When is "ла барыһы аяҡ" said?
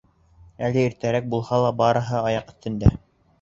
1.65-2.51